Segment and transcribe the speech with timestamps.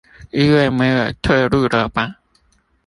[0.31, 2.15] 因為沒有退路了吧